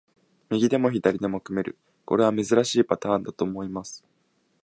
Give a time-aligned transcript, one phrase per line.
[0.49, 4.03] 右でも左でも組める、これは珍しいパターンだと思います。